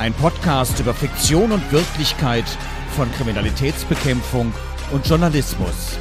Ein 0.00 0.14
Podcast 0.14 0.80
über 0.80 0.94
Fiktion 0.94 1.52
und 1.52 1.72
Wirklichkeit 1.72 2.46
von 2.96 3.12
Kriminalitätsbekämpfung 3.12 4.50
und 4.92 5.06
Journalismus. 5.06 5.98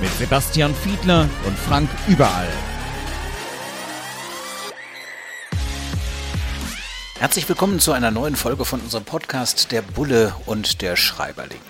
Mit 0.00 0.12
Sebastian 0.12 0.72
Fiedler 0.72 1.28
und 1.44 1.58
Frank 1.58 1.90
Überall. 2.06 2.46
Herzlich 7.18 7.48
willkommen 7.48 7.80
zu 7.80 7.90
einer 7.90 8.12
neuen 8.12 8.36
Folge 8.36 8.64
von 8.64 8.80
unserem 8.80 9.04
Podcast 9.04 9.72
Der 9.72 9.82
Bulle 9.82 10.32
und 10.46 10.80
der 10.80 10.94
Schreiberling. 10.94 11.60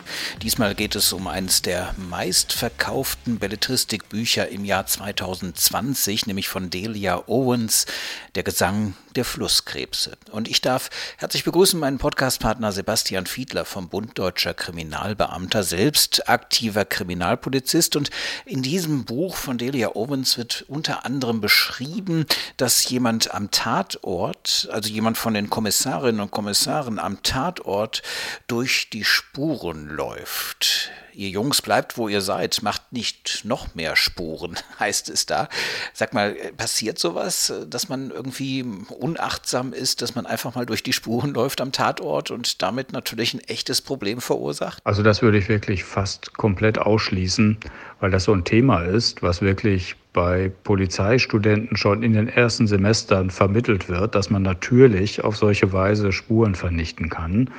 Diesmal 0.43 0.75
geht 0.75 0.97
es 0.97 1.15
um 1.15 1.29
eines 1.29 1.63
der 1.63 1.95
meistverkauften 1.97 3.39
Belletristikbücher 3.39 4.51
im 4.51 4.67
Jahr 4.67 4.85
2020, 4.85 6.27
nämlich 6.27 6.49
von 6.49 6.69
Delia 6.69 7.23
Owens, 7.27 7.87
Der 8.35 8.43
Gesang 8.43 8.93
der 9.17 9.25
Flusskrebse. 9.25 10.17
Und 10.31 10.49
ich 10.49 10.61
darf 10.61 10.91
herzlich 11.19 11.45
begrüßen 11.45 11.79
meinen 11.79 11.99
Podcastpartner 11.99 12.73
Sebastian 12.73 13.27
Fiedler 13.27 13.65
vom 13.65 13.89
Bund 13.89 14.19
Deutscher 14.19 14.55
Kriminalbeamter, 14.55 15.63
selbst 15.63 16.29
aktiver 16.29 16.85
Kriminalpolizist. 16.85 17.97
Und 17.97 18.11
in 18.45 18.63
diesem 18.63 19.05
Buch 19.05 19.37
von 19.37 19.59
Delia 19.59 19.95
Owens 19.95 20.39
wird 20.39 20.65
unter 20.69 21.05
anderem 21.05 21.41
beschrieben, 21.41 22.27
dass 22.57 22.89
jemand 22.89 23.35
am 23.35 23.51
Tatort, 23.51 24.69
also 24.73 24.91
jemand 24.91 25.19
von 25.19 25.35
den 25.35 25.51
Kommissarinnen 25.51 26.21
und 26.21 26.31
Kommissaren 26.31 26.99
am 26.99 27.23
Tatort 27.23 28.03
durch 28.47 28.91
die 28.91 29.05
Spuren 29.05 29.89
läuft 29.89 30.91
ihr 31.15 31.29
Jungs 31.29 31.63
bleibt, 31.63 31.97
wo 31.97 32.09
ihr 32.09 32.21
seid, 32.21 32.63
macht 32.63 32.93
nicht 32.93 33.45
noch 33.45 33.75
mehr 33.75 33.97
Spuren, 33.97 34.57
heißt 34.79 35.09
es 35.09 35.27
da. 35.27 35.49
Sag 35.93 36.15
mal, 36.15 36.35
passiert 36.57 36.99
sowas, 36.99 37.53
dass 37.69 37.89
man 37.89 38.11
irgendwie 38.11 38.65
unachtsam 38.99 39.73
ist, 39.73 40.03
dass 40.03 40.15
man 40.15 40.27
einfach 40.27 40.55
mal 40.55 40.67
durch 40.67 40.83
die 40.83 40.93
Spuren 40.93 41.35
läuft 41.35 41.61
am 41.61 41.73
Tatort 41.73 42.31
und 42.31 42.63
damit 42.63 42.93
natürlich 42.93 43.35
ein 43.35 43.41
echtes 43.41 43.81
Problem 43.81 44.21
verursacht? 44.21 44.81
Also 44.85 45.03
das 45.03 45.23
würde 45.23 45.39
ich 45.39 45.49
wirklich 45.49 45.85
fast 45.85 46.35
komplett 46.37 46.79
ausschließen, 46.79 47.59
weil 48.01 48.11
das 48.11 48.25
so 48.25 48.33
ein 48.33 48.45
Thema 48.45 48.83
ist, 48.83 49.23
was 49.23 49.41
wirklich 49.43 49.97
bei 50.15 50.51
Polizeistudenten 50.63 51.77
schon 51.77 52.03
in 52.03 52.15
den 52.15 52.29
ersten 52.29 52.67
Semestern 52.67 53.29
vermittelt 53.31 53.89
wird, 53.89 54.15
dass 54.15 54.31
man 54.31 54.43
natürlich 54.43 55.23
auf 55.23 55.37
solche 55.37 55.73
Weise 55.75 56.13
Spuren 56.13 56.55
vernichten 56.55 57.11
kann. 57.11 57.51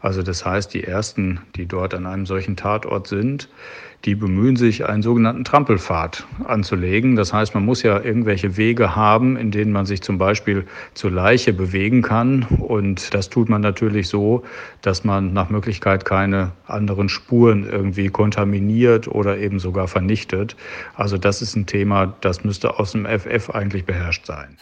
Also 0.00 0.22
das 0.22 0.44
heißt, 0.44 0.72
die 0.74 0.84
ersten, 0.84 1.40
die 1.56 1.66
dort 1.66 1.94
an 1.94 2.06
einem 2.06 2.26
solchen 2.26 2.54
Tatort 2.54 3.08
sind, 3.08 3.48
die 4.04 4.14
bemühen 4.16 4.56
sich, 4.56 4.84
einen 4.86 5.02
sogenannten 5.02 5.44
Trampelpfad 5.44 6.26
anzulegen. 6.44 7.14
Das 7.14 7.32
heißt, 7.32 7.54
man 7.54 7.64
muss 7.64 7.82
ja 7.82 8.02
irgendwelche 8.02 8.56
Wege 8.56 8.96
haben, 8.96 9.36
in 9.36 9.50
denen 9.50 9.70
man 9.70 9.86
sich 9.86 10.02
zum 10.02 10.18
Beispiel 10.18 10.66
zur 10.94 11.12
Leiche 11.12 11.52
bewegen 11.52 12.02
kann. 12.02 12.42
Und 12.44 13.14
das 13.14 13.30
tut 13.30 13.48
man 13.48 13.60
natürlich 13.60 14.08
so, 14.08 14.42
dass 14.80 15.04
man 15.04 15.32
nach 15.32 15.50
Möglichkeit 15.50 16.04
keine 16.04 16.52
anderen 16.66 17.08
Spuren 17.08 17.68
irgendwie 17.68 18.08
kontaminiert 18.08 19.06
oder 19.06 19.38
eben 19.38 19.60
sogar 19.60 19.86
vernichtet. 19.86 20.56
Also 20.96 21.16
das 21.16 21.40
ist 21.40 21.54
ein 21.54 21.66
Thema, 21.66 22.14
das 22.22 22.42
müsste 22.42 22.80
aus 22.80 22.92
dem 22.92 23.06
FF 23.06 23.50
eigentlich 23.50 23.84
beherrscht 23.84 24.26
sein. 24.26 24.56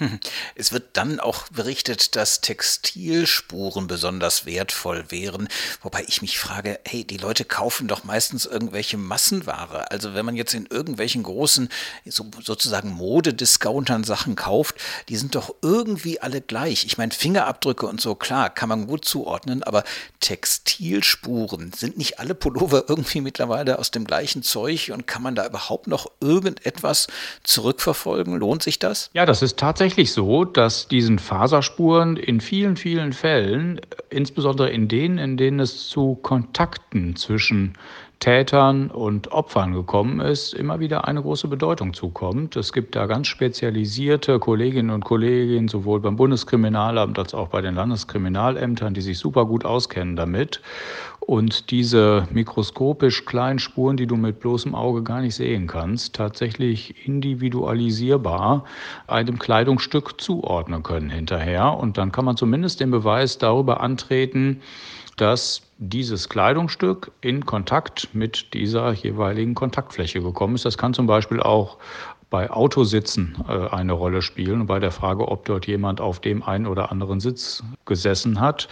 Es 0.55 0.73
wird 0.73 0.85
dann 0.95 1.19
auch 1.19 1.49
berichtet, 1.49 2.15
dass 2.17 2.43
Textilspuren 2.43 3.87
besonders 3.87 4.45
wertvoll 4.45 5.05
wären. 5.09 5.49
Wobei 5.83 6.05
ich 6.09 6.21
mich 6.21 6.39
frage, 6.39 6.79
hey, 6.87 7.05
die 7.05 7.17
Leute 7.17 7.45
kaufen 7.45 7.89
doch 7.89 8.05
meistens 8.05 8.45
irgendwelche 8.45 8.99
Massen 8.99 9.30
Massenware. 9.31 9.91
Also 9.91 10.15
wenn 10.15 10.27
man 10.27 10.37
jetzt 10.37 10.55
in 10.55 10.67
irgendwelchen 10.67 11.23
großen, 11.23 11.69
so, 12.07 12.27
sozusagen 12.43 12.91
Modediscountern 12.91 14.05
Sachen 14.05 14.37
kauft, 14.37 14.77
die 15.09 15.17
sind 15.17 15.35
doch 15.35 15.55
irgendwie 15.63 16.21
alle 16.21 16.41
gleich. 16.41 16.85
Ich 16.85 16.99
meine, 16.99 17.13
Fingerabdrücke 17.13 17.87
und 17.87 18.01
so, 18.01 18.15
klar, 18.15 18.51
kann 18.51 18.69
man 18.69 18.87
gut 18.87 19.05
zuordnen, 19.05 19.63
aber 19.63 19.85
Textilspuren, 20.21 21.73
sind 21.73 21.99
nicht 21.99 22.19
alle 22.19 22.35
Pullover 22.35 22.85
irgendwie 22.89 23.21
mittlerweile 23.21 23.79
aus 23.79 23.91
dem 23.91 24.05
gleichen 24.05 24.43
Zeug 24.43 24.91
und 24.93 25.07
kann 25.07 25.23
man 25.23 25.35
da 25.35 25.47
überhaupt 25.47 25.87
noch 25.87 26.11
irgendetwas 26.21 27.07
zurückverfolgen? 27.45 28.37
Lohnt 28.37 28.63
sich 28.63 28.79
das? 28.79 29.11
Ja, 29.13 29.27
das 29.27 29.43
ist 29.43 29.59
tatsächlich 29.59 30.13
so, 30.13 30.45
dass 30.45 30.89
diesen 30.89 31.19
Faserspuren 31.19 32.17
in 32.17 32.41
vielen, 32.41 32.77
vielen 32.77 33.13
Fällen, 33.13 33.81
insbesondere 34.11 34.71
in 34.71 34.89
denen, 34.89 35.19
in 35.19 35.37
denen 35.37 35.61
es 35.61 35.89
zu 35.89 36.17
Kontakten 36.17 37.17
zwischen 37.17 37.77
Tätern 38.21 38.91
und 38.91 39.33
Opfern 39.33 39.73
gekommen 39.73 40.21
ist, 40.21 40.53
immer 40.53 40.79
wieder 40.79 41.09
eine 41.09 41.23
große 41.23 41.49
Bedeutung 41.49 41.95
zukommt. 41.95 42.55
Es 42.55 42.73
gibt 42.73 42.95
da 42.95 43.07
ganz 43.07 43.29
spezialisierte 43.29 44.39
Kolleginnen 44.39 44.91
und 44.91 45.05
Kollegen, 45.05 45.69
sowohl 45.69 46.01
beim 46.01 46.17
Bundeskriminalamt 46.17 47.19
als 47.19 47.33
auch 47.33 47.49
bei 47.49 47.63
den 47.63 47.75
Landeskriminalämtern, 47.75 48.93
die 48.93 49.01
sich 49.01 49.19
super 49.19 49.47
gut 49.47 49.65
auskennen 49.65 50.17
damit 50.17 50.61
und 51.31 51.71
diese 51.71 52.27
mikroskopisch 52.33 53.25
kleinen 53.25 53.59
Spuren, 53.59 53.97
die 53.97 54.07
du 54.09 54.17
mit 54.17 54.41
bloßem 54.41 54.75
Auge 54.75 55.03
gar 55.03 55.21
nicht 55.21 55.37
sehen 55.37 55.67
kannst, 55.67 56.17
tatsächlich 56.17 57.07
individualisierbar 57.07 58.65
einem 59.07 59.39
Kleidungsstück 59.39 60.21
zuordnen 60.21 60.83
können 60.83 61.09
hinterher. 61.09 61.77
Und 61.77 61.99
dann 61.99 62.11
kann 62.11 62.25
man 62.25 62.37
zumindest 62.37 62.81
den 62.81 62.91
Beweis 62.91 63.39
darüber 63.39 63.81
antreten, 63.81 64.61
dass 65.17 65.63
dieses 65.79 66.29
Kleidungsstück 66.29 67.11
in 67.21 67.47
Kontakt 67.47 68.09
mit 68.13 68.55
dieser 68.55 68.93
jeweiligen 68.93 69.55
Kontaktfläche 69.55 70.21
gekommen 70.21 70.55
ist. 70.55 70.65
Das 70.65 70.79
kann 70.79 70.95
zum 70.95 71.07
Beispiel 71.07 71.41
auch 71.41 71.79
bei 72.31 72.51
Autositzen 72.51 73.37
äh, 73.49 73.69
eine 73.69 73.93
Rolle 73.93 74.23
spielen 74.23 74.67
bei 74.67 74.79
der 74.79 74.93
Frage, 74.93 75.29
ob 75.29 75.45
dort 75.45 75.67
jemand 75.67 76.01
auf 76.01 76.21
dem 76.21 76.43
einen 76.43 76.67
oder 76.67 76.91
anderen 76.91 77.21
Sitz 77.21 77.63
gesessen 77.85 78.41
hat. 78.41 78.69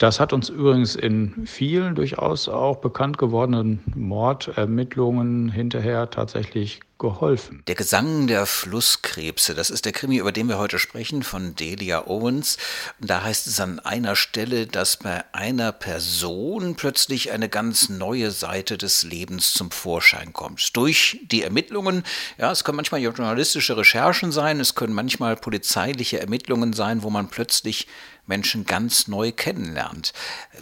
Das 0.00 0.18
hat 0.18 0.32
uns 0.32 0.48
übrigens 0.48 0.96
in 0.96 1.46
vielen 1.46 1.94
durchaus 1.94 2.48
auch 2.48 2.78
bekannt 2.78 3.18
gewordenen 3.18 3.80
Mordermittlungen 3.94 5.50
hinterher 5.50 6.08
tatsächlich 6.08 6.80
geholfen. 6.98 7.62
Der 7.66 7.74
Gesang 7.74 8.26
der 8.26 8.46
Flusskrebse, 8.46 9.54
das 9.54 9.68
ist 9.68 9.84
der 9.84 9.92
Krimi, 9.92 10.16
über 10.16 10.32
den 10.32 10.48
wir 10.48 10.58
heute 10.58 10.78
sprechen, 10.78 11.22
von 11.22 11.54
Delia 11.54 12.06
Owens. 12.06 12.56
Da 12.98 13.24
heißt 13.24 13.46
es 13.46 13.60
an 13.60 13.78
einer 13.78 14.16
Stelle, 14.16 14.66
dass 14.66 14.96
bei 14.98 15.22
einer 15.32 15.72
Person 15.72 16.76
plötzlich 16.76 17.32
eine 17.32 17.50
ganz 17.50 17.90
neue 17.90 18.30
Seite 18.30 18.78
des 18.78 19.02
Lebens 19.02 19.52
zum 19.52 19.70
Vorschein 19.70 20.32
kommt. 20.32 20.76
Durch 20.76 21.20
die 21.30 21.42
Ermittlungen, 21.42 22.04
ja, 22.38 22.50
es 22.50 22.64
können 22.64 22.76
manchmal 22.76 23.02
journalistische 23.02 23.76
Recherchen 23.76 24.32
sein, 24.32 24.60
es 24.60 24.74
können 24.74 24.94
manchmal 24.94 25.36
polizeiliche 25.36 26.20
Ermittlungen 26.20 26.72
sein, 26.72 27.02
wo 27.02 27.10
man 27.10 27.28
plötzlich 27.28 27.86
Menschen 28.26 28.64
ganz 28.64 29.08
neu 29.08 29.32
kennenlernt. 29.32 30.12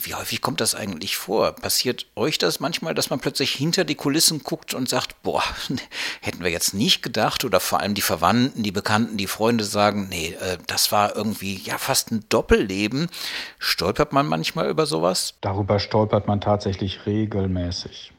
Wie 0.01 0.15
häufig 0.15 0.41
kommt 0.41 0.61
das 0.61 0.75
eigentlich 0.75 1.17
vor? 1.17 1.53
Passiert 1.53 2.07
euch 2.17 2.39
das 2.39 2.61
manchmal, 2.61 2.95
dass 2.95 3.11
man 3.11 3.21
plötzlich 3.21 3.53
hinter 3.53 3.85
die 3.85 3.95
Kulissen 3.95 4.43
guckt 4.43 4.75
und 4.75 4.89
sagt, 4.89 5.23
boah, 5.23 5.43
hätten 6.21 6.43
wir 6.43 6.51
jetzt 6.51 6.75
nicht 6.75 7.03
gedacht 7.03 7.45
oder 7.45 7.61
vor 7.61 7.81
allem 7.81 7.95
die 7.95 8.03
Verwandten, 8.03 8.63
die 8.63 8.73
Bekannten, 8.73 9.17
die 9.17 9.27
Freunde 9.27 9.65
sagen, 9.65 10.09
nee, 10.09 10.37
äh, 10.41 10.59
das 10.67 10.93
war 10.93 11.17
irgendwie 11.17 11.57
ja 11.57 11.79
fast 11.79 12.11
ein 12.11 12.25
Doppelleben. 12.29 13.09
Stolpert 13.59 14.13
man 14.13 14.27
manchmal 14.27 14.69
über 14.69 14.87
sowas? 14.87 15.35
Darüber 15.41 15.79
stolpert 15.79 16.27
man 16.27 16.41
tatsächlich 16.41 17.07
regelmäßig. 17.07 18.13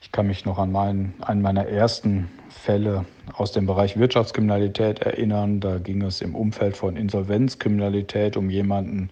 Ich 0.00 0.10
kann 0.10 0.26
mich 0.26 0.44
noch 0.44 0.58
an 0.58 0.72
meinen, 0.72 1.14
einen 1.22 1.42
meiner 1.42 1.66
ersten 1.66 2.28
Fälle 2.52 3.04
aus 3.34 3.52
dem 3.52 3.66
Bereich 3.66 3.98
Wirtschaftskriminalität 3.98 5.00
erinnern. 5.00 5.60
Da 5.60 5.78
ging 5.78 6.02
es 6.02 6.20
im 6.20 6.34
Umfeld 6.34 6.76
von 6.76 6.96
Insolvenzkriminalität 6.96 8.36
um 8.36 8.50
jemanden, 8.50 9.10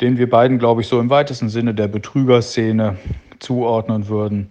den 0.00 0.16
wir 0.16 0.30
beiden, 0.30 0.58
glaube 0.58 0.80
ich, 0.80 0.86
so 0.88 0.98
im 1.00 1.10
weitesten 1.10 1.48
Sinne 1.48 1.74
der 1.74 1.88
Betrügerszene 1.88 2.96
zuordnen 3.38 4.08
würden. 4.08 4.50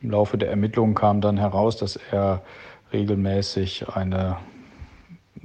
Im 0.00 0.10
Laufe 0.10 0.38
der 0.38 0.50
Ermittlungen 0.50 0.94
kam 0.94 1.20
dann 1.20 1.36
heraus, 1.36 1.76
dass 1.76 1.96
er 2.10 2.42
regelmäßig 2.92 3.88
eine 3.88 4.36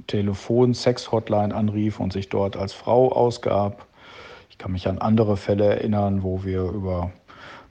Telefon-Sex-Hotline 0.06 1.54
anrief 1.54 2.00
und 2.00 2.12
sich 2.12 2.28
dort 2.28 2.56
als 2.56 2.72
Frau 2.72 3.10
ausgab. 3.12 3.86
Ich 4.50 4.58
kann 4.58 4.72
mich 4.72 4.86
an 4.86 4.98
andere 4.98 5.36
Fälle 5.36 5.64
erinnern, 5.64 6.22
wo 6.22 6.44
wir 6.44 6.62
über 6.62 7.10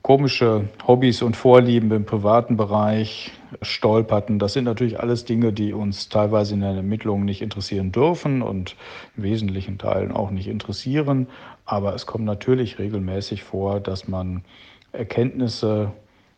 komische 0.04 0.68
Hobbys 0.86 1.22
und 1.22 1.38
Vorlieben 1.38 1.90
im 1.92 2.06
privaten 2.06 2.58
Bereich 2.58 3.32
stolperten. 3.62 4.38
Das 4.38 4.52
sind 4.52 4.66
natürlich 4.66 5.00
alles 5.00 5.24
Dinge, 5.24 5.54
die 5.54 5.72
uns 5.72 6.10
teilweise 6.10 6.54
in 6.54 6.60
den 6.60 6.76
Ermittlungen 6.76 7.24
nicht 7.24 7.42
interessieren 7.42 7.94
dürfen 7.94 8.42
und 8.42 8.76
in 9.16 9.24
wesentlichen 9.24 9.78
Teilen 9.78 10.12
auch 10.12 10.30
nicht 10.30 10.50
interessieren. 10.50 11.28
Aber 11.66 11.96
es 11.96 12.06
kommt 12.06 12.26
natürlich 12.26 12.80
regelmäßig 12.80 13.44
vor, 13.44 13.80
dass 13.80 14.08
man 14.10 14.44
Erkenntnisse 14.92 15.94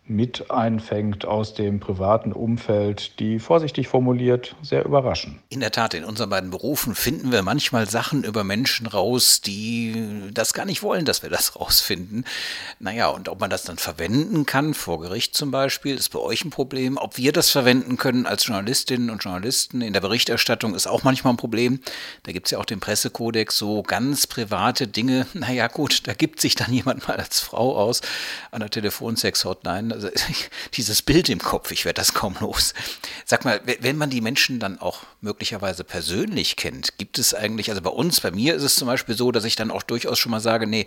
mit 0.07 0.51
einfängt 0.51 1.25
aus 1.25 1.55
dem 1.55 1.79
privaten 1.79 2.31
Umfeld, 2.31 3.19
die 3.19 3.39
vorsichtig 3.39 3.87
formuliert 3.87 4.55
sehr 4.61 4.85
überraschen. 4.85 5.39
In 5.49 5.61
der 5.61 5.71
Tat, 5.71 5.95
in 5.95 6.03
unseren 6.03 6.29
beiden 6.29 6.51
Berufen 6.51 6.93
finden 6.93 7.31
wir 7.31 7.41
manchmal 7.41 7.89
Sachen 7.89 8.23
über 8.23 8.43
Menschen 8.43 8.85
raus, 8.85 9.41
die 9.41 10.29
das 10.31 10.53
gar 10.53 10.65
nicht 10.65 10.83
wollen, 10.83 11.05
dass 11.05 11.23
wir 11.23 11.31
das 11.31 11.55
rausfinden. 11.59 12.25
Naja, 12.79 13.07
und 13.07 13.29
ob 13.29 13.39
man 13.39 13.49
das 13.49 13.63
dann 13.63 13.77
verwenden 13.77 14.45
kann, 14.45 14.75
vor 14.75 14.99
Gericht 14.99 15.35
zum 15.35 15.49
Beispiel, 15.49 15.95
ist 15.95 16.09
bei 16.09 16.19
euch 16.19 16.45
ein 16.45 16.51
Problem. 16.51 16.97
Ob 16.97 17.17
wir 17.17 17.31
das 17.31 17.49
verwenden 17.49 17.97
können 17.97 18.27
als 18.27 18.45
Journalistinnen 18.45 19.09
und 19.09 19.23
Journalisten 19.23 19.81
in 19.81 19.93
der 19.93 20.01
Berichterstattung, 20.01 20.75
ist 20.75 20.87
auch 20.87 21.03
manchmal 21.03 21.33
ein 21.33 21.37
Problem. 21.37 21.79
Da 22.23 22.31
gibt 22.31 22.47
es 22.47 22.51
ja 22.51 22.59
auch 22.59 22.65
den 22.65 22.79
Pressekodex, 22.79 23.57
so 23.57 23.81
ganz 23.81 24.27
private 24.27 24.87
Dinge. 24.87 25.25
Naja, 25.45 25.67
gut, 25.67 26.07
da 26.07 26.13
gibt 26.13 26.41
sich 26.41 26.55
dann 26.55 26.73
jemand 26.73 27.07
mal 27.07 27.17
als 27.17 27.39
Frau 27.39 27.77
aus 27.77 28.01
an 28.51 28.61
der 28.61 28.69
Telefonsex-Hotline 28.69 29.94
also 29.95 30.09
dieses 30.73 31.01
Bild 31.01 31.29
im 31.29 31.39
Kopf, 31.39 31.71
ich 31.71 31.85
werde 31.85 31.99
das 31.99 32.13
kaum 32.13 32.35
los. 32.39 32.73
Sag 33.25 33.45
mal, 33.45 33.61
wenn 33.79 33.97
man 33.97 34.09
die 34.09 34.21
Menschen 34.21 34.59
dann 34.59 34.79
auch 34.79 35.01
möglicherweise 35.21 35.83
persönlich 35.83 36.55
kennt, 36.55 36.97
gibt 36.97 37.17
es 37.17 37.33
eigentlich, 37.33 37.69
also 37.69 37.81
bei 37.81 37.89
uns, 37.89 38.21
bei 38.21 38.31
mir 38.31 38.55
ist 38.55 38.63
es 38.63 38.75
zum 38.75 38.87
Beispiel 38.87 39.15
so, 39.15 39.31
dass 39.31 39.45
ich 39.45 39.55
dann 39.55 39.71
auch 39.71 39.83
durchaus 39.83 40.19
schon 40.19 40.31
mal 40.31 40.39
sage, 40.39 40.67
nee, 40.67 40.85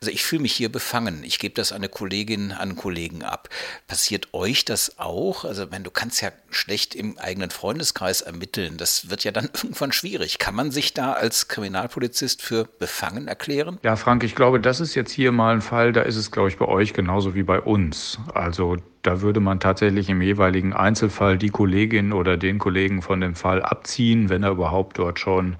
also 0.00 0.12
ich 0.12 0.22
fühle 0.22 0.42
mich 0.42 0.52
hier 0.52 0.70
befangen, 0.70 1.24
ich 1.24 1.38
gebe 1.38 1.54
das 1.54 1.72
an 1.72 1.78
eine 1.78 1.88
Kollegin, 1.88 2.52
an 2.52 2.60
einen 2.60 2.76
Kollegen 2.76 3.24
ab. 3.24 3.48
Passiert 3.86 4.32
euch 4.32 4.64
das 4.64 4.98
auch? 4.98 5.44
Also 5.44 5.70
wenn 5.70 5.82
du 5.82 5.90
kannst 5.90 6.20
ja 6.20 6.30
schlecht 6.50 6.94
im 6.94 7.18
eigenen 7.18 7.50
Freundeskreis 7.50 8.20
ermitteln, 8.20 8.76
das 8.76 9.10
wird 9.10 9.24
ja 9.24 9.32
dann 9.32 9.44
irgendwann 9.54 9.92
schwierig. 9.92 10.38
Kann 10.38 10.54
man 10.54 10.70
sich 10.70 10.94
da 10.94 11.12
als 11.12 11.48
Kriminalpolizist 11.48 12.42
für 12.42 12.68
befangen 12.78 13.28
erklären? 13.28 13.78
Ja, 13.82 13.96
Frank, 13.96 14.24
ich 14.24 14.34
glaube, 14.34 14.60
das 14.60 14.80
ist 14.80 14.94
jetzt 14.94 15.12
hier 15.12 15.32
mal 15.32 15.54
ein 15.54 15.62
Fall, 15.62 15.92
da 15.92 16.02
ist 16.02 16.16
es, 16.16 16.30
glaube 16.30 16.48
ich, 16.48 16.58
bei 16.58 16.66
euch 16.66 16.92
genauso 16.92 17.34
wie 17.34 17.42
bei 17.42 17.60
uns. 17.60 18.18
Also 18.34 18.76
da 19.02 19.22
würde 19.22 19.40
man 19.40 19.60
tatsächlich 19.60 20.08
im 20.08 20.20
jeweiligen 20.20 20.72
Einzelfall 20.72 21.38
die 21.38 21.48
Kollegin 21.48 22.12
oder 22.12 22.36
den 22.36 22.58
Kollegen 22.58 23.02
von 23.02 23.20
dem 23.20 23.34
Fall 23.34 23.62
abziehen, 23.62 24.28
wenn 24.28 24.42
er 24.42 24.50
überhaupt 24.50 24.98
dort 24.98 25.18
schon 25.18 25.56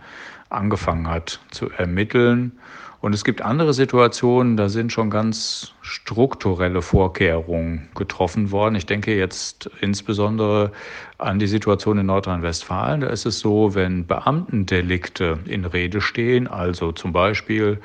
angefangen 0.50 1.08
hat 1.08 1.40
zu 1.50 1.70
ermitteln. 1.70 2.58
Und 3.00 3.14
es 3.14 3.24
gibt 3.24 3.40
andere 3.40 3.72
Situationen, 3.72 4.58
da 4.58 4.68
sind 4.68 4.92
schon 4.92 5.08
ganz 5.08 5.72
strukturelle 5.80 6.82
Vorkehrungen 6.82 7.88
getroffen 7.94 8.50
worden. 8.50 8.74
Ich 8.74 8.84
denke 8.84 9.16
jetzt 9.16 9.70
insbesondere 9.80 10.72
an 11.16 11.38
die 11.38 11.46
Situation 11.46 11.96
in 11.96 12.06
Nordrhein-Westfalen. 12.06 13.00
Da 13.00 13.06
ist 13.08 13.24
es 13.24 13.40
so, 13.40 13.74
wenn 13.74 14.06
Beamtendelikte 14.06 15.38
in 15.46 15.64
Rede 15.64 16.02
stehen, 16.02 16.46
also 16.46 16.92
zum 16.92 17.12
Beispiel 17.12 17.80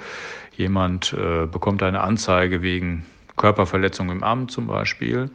jemand 0.58 1.14
äh, 1.14 1.46
bekommt 1.46 1.82
eine 1.82 2.02
Anzeige 2.02 2.62
wegen 2.62 3.06
Körperverletzung 3.36 4.10
im 4.10 4.24
Amt 4.24 4.52
zum 4.52 4.68
Beispiel, 4.68 5.30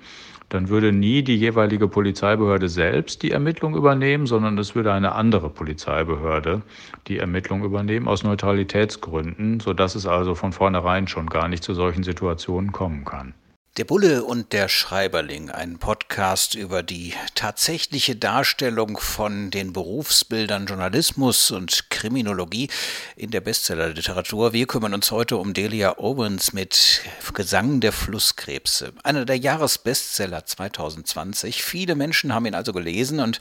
dann 0.51 0.69
würde 0.69 0.93
nie 0.93 1.23
die 1.23 1.37
jeweilige 1.37 1.87
Polizeibehörde 1.87 2.69
selbst 2.69 3.23
die 3.23 3.31
Ermittlung 3.31 3.77
übernehmen, 3.77 4.27
sondern 4.27 4.59
es 4.59 4.75
würde 4.75 4.93
eine 4.93 5.13
andere 5.13 5.49
Polizeibehörde 5.49 6.63
die 7.07 7.19
Ermittlung 7.19 7.65
übernehmen 7.65 8.09
aus 8.09 8.25
Neutralitätsgründen, 8.25 9.61
sodass 9.61 9.95
es 9.95 10.07
also 10.07 10.35
von 10.35 10.53
vornherein 10.53 11.07
schon 11.07 11.29
gar 11.29 11.47
nicht 11.47 11.63
zu 11.63 11.73
solchen 11.73 12.03
Situationen 12.03 12.73
kommen 12.73 13.05
kann. 13.05 13.33
Der 13.77 13.85
Bulle 13.85 14.25
und 14.25 14.53
der 14.53 14.69
Schreiberling, 14.69 15.49
ein 15.49 15.79
Podcast 15.79 16.57
über 16.57 16.83
die 16.83 17.15
tatsächliche 17.37 18.17
Darstellung 18.17 18.99
von 18.99 19.53
den 19.53 19.73
Berufsbildern 19.73 20.67
Journalismus 20.67 21.53
und 21.53 21.89
Kriminologie 21.89 22.69
in 23.15 23.31
der 23.31 23.41
Bestsellerliteratur. 23.41 24.53
Wir 24.53 24.67
kümmern 24.67 24.93
uns 24.93 25.13
heute 25.13 25.37
um 25.37 25.55
Delia 25.55 25.99
Owens 25.99 26.53
mit 26.53 27.03
Gesang 27.33 27.79
der 27.81 27.93
Flusskrebse. 27.93 28.93
Einer 29.05 29.25
der 29.25 29.37
Jahresbestseller 29.39 30.45
2020. 30.45 31.63
Viele 31.63 31.95
Menschen 31.95 32.35
haben 32.35 32.47
ihn 32.47 32.57
also 32.57 32.73
gelesen 32.73 33.21
und 33.21 33.39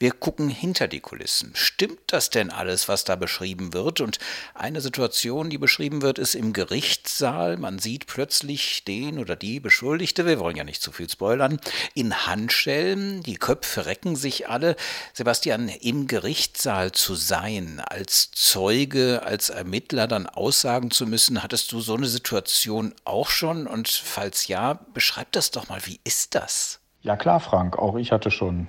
wir 0.00 0.10
gucken 0.10 0.48
hinter 0.48 0.88
die 0.88 1.00
Kulissen. 1.00 1.52
Stimmt 1.54 2.00
das 2.08 2.30
denn 2.30 2.50
alles, 2.50 2.88
was 2.88 3.04
da 3.04 3.14
beschrieben 3.14 3.72
wird? 3.72 4.00
Und 4.00 4.18
eine 4.54 4.80
Situation, 4.80 5.50
die 5.50 5.58
beschrieben 5.58 6.02
wird, 6.02 6.18
ist 6.18 6.34
im 6.34 6.52
Gerichtssaal. 6.52 7.58
Man 7.58 7.78
sieht 7.78 8.08
plötzlich 8.08 8.82
den 8.82 9.20
oder 9.20 9.36
die 9.36 9.60
Beschuldigte, 9.78 10.26
wir 10.26 10.40
wollen 10.40 10.56
ja 10.56 10.64
nicht 10.64 10.82
zu 10.82 10.90
viel 10.90 11.08
spoilern, 11.08 11.60
in 11.94 12.26
Handschellen, 12.26 13.22
die 13.22 13.36
Köpfe 13.36 13.86
recken 13.86 14.16
sich 14.16 14.48
alle. 14.48 14.74
Sebastian, 15.12 15.68
im 15.68 16.08
Gerichtssaal 16.08 16.90
zu 16.90 17.14
sein, 17.14 17.80
als 17.88 18.32
Zeuge, 18.32 19.22
als 19.24 19.50
Ermittler 19.50 20.08
dann 20.08 20.26
aussagen 20.26 20.90
zu 20.90 21.06
müssen, 21.06 21.44
hattest 21.44 21.70
du 21.70 21.78
so 21.78 21.94
eine 21.94 22.08
Situation 22.08 22.92
auch 23.04 23.28
schon? 23.28 23.68
Und 23.68 23.86
falls 23.86 24.48
ja, 24.48 24.80
beschreib 24.94 25.30
das 25.30 25.52
doch 25.52 25.68
mal, 25.68 25.78
wie 25.84 26.00
ist 26.02 26.34
das? 26.34 26.80
Ja 27.02 27.16
klar, 27.16 27.38
Frank, 27.38 27.78
auch 27.78 27.94
ich 27.94 28.10
hatte 28.10 28.32
schon 28.32 28.66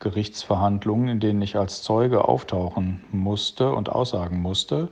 Gerichtsverhandlungen, 0.00 1.08
in 1.08 1.20
denen 1.20 1.40
ich 1.40 1.54
als 1.54 1.82
Zeuge 1.82 2.26
auftauchen 2.26 3.04
musste 3.12 3.70
und 3.70 3.90
aussagen 3.90 4.42
musste. 4.42 4.88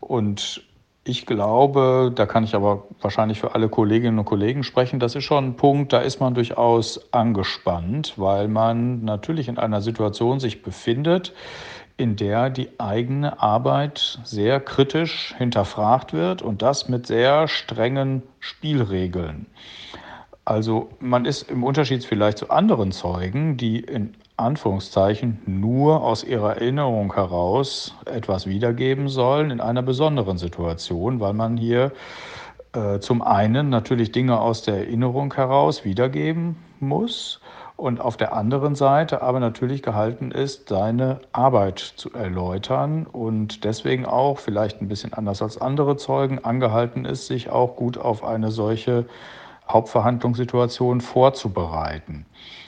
Und 0.00 0.67
ich 1.08 1.24
glaube, 1.24 2.12
da 2.14 2.26
kann 2.26 2.44
ich 2.44 2.54
aber 2.54 2.84
wahrscheinlich 3.00 3.40
für 3.40 3.54
alle 3.54 3.68
Kolleginnen 3.68 4.18
und 4.18 4.26
Kollegen 4.26 4.62
sprechen, 4.62 5.00
das 5.00 5.14
ist 5.14 5.24
schon 5.24 5.46
ein 5.46 5.56
Punkt, 5.56 5.92
da 5.92 6.00
ist 6.00 6.20
man 6.20 6.34
durchaus 6.34 7.12
angespannt, 7.12 8.14
weil 8.16 8.48
man 8.48 9.04
natürlich 9.04 9.48
in 9.48 9.58
einer 9.58 9.80
Situation 9.80 10.38
sich 10.38 10.62
befindet, 10.62 11.32
in 11.96 12.14
der 12.16 12.50
die 12.50 12.68
eigene 12.78 13.40
Arbeit 13.42 14.20
sehr 14.22 14.60
kritisch 14.60 15.34
hinterfragt 15.38 16.12
wird 16.12 16.42
und 16.42 16.62
das 16.62 16.88
mit 16.88 17.06
sehr 17.06 17.48
strengen 17.48 18.22
Spielregeln. 18.38 19.46
Also 20.48 20.88
man 20.98 21.26
ist 21.26 21.50
im 21.50 21.62
Unterschied 21.62 22.06
vielleicht 22.06 22.38
zu 22.38 22.48
anderen 22.48 22.90
Zeugen, 22.90 23.58
die 23.58 23.80
in 23.80 24.14
Anführungszeichen 24.38 25.42
nur 25.44 26.02
aus 26.02 26.24
ihrer 26.24 26.54
Erinnerung 26.54 27.12
heraus 27.12 27.94
etwas 28.06 28.46
wiedergeben 28.46 29.08
sollen 29.08 29.50
in 29.50 29.60
einer 29.60 29.82
besonderen 29.82 30.38
Situation, 30.38 31.20
weil 31.20 31.34
man 31.34 31.58
hier 31.58 31.92
äh, 32.72 32.98
zum 32.98 33.20
einen 33.20 33.68
natürlich 33.68 34.10
Dinge 34.10 34.40
aus 34.40 34.62
der 34.62 34.78
Erinnerung 34.78 35.34
heraus 35.34 35.84
wiedergeben 35.84 36.56
muss 36.80 37.42
und 37.76 38.00
auf 38.00 38.16
der 38.16 38.32
anderen 38.32 38.74
Seite 38.74 39.20
aber 39.20 39.40
natürlich 39.40 39.82
gehalten 39.82 40.30
ist, 40.30 40.70
seine 40.70 41.20
Arbeit 41.32 41.78
zu 41.78 42.10
erläutern 42.14 43.04
und 43.04 43.64
deswegen 43.64 44.06
auch 44.06 44.38
vielleicht 44.38 44.80
ein 44.80 44.88
bisschen 44.88 45.12
anders 45.12 45.42
als 45.42 45.60
andere 45.60 45.98
Zeugen 45.98 46.42
angehalten 46.42 47.04
ist, 47.04 47.26
sich 47.26 47.50
auch 47.50 47.76
gut 47.76 47.98
auf 47.98 48.24
eine 48.24 48.50
solche 48.50 49.04
Hauptverhandlungssituation 49.70 51.00
vorzubereiten. 51.00 52.26